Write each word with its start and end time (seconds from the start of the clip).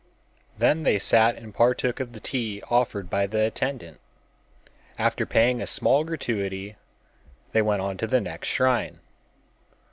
Then 0.57 0.81
they 0.81 0.97
sat 0.97 1.35
and 1.35 1.53
partook 1.53 1.99
of 1.99 2.13
the 2.13 2.19
tea 2.19 2.59
offered 2.71 3.07
by 3.07 3.27
the 3.27 3.41
attendant. 3.45 3.99
After 4.97 5.27
paying 5.27 5.61
a 5.61 5.67
small 5.67 6.03
gratuity, 6.03 6.75
they 7.51 7.61
went 7.61 7.83
on 7.83 7.97
to 7.97 8.07
the 8.07 8.19
next 8.19 8.47
shrine. 8.47 8.97